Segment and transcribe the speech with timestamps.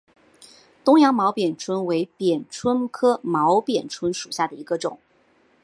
[0.83, 4.97] 东洋毛扁蝽为扁蝽科毛扁蝽属下的一个种。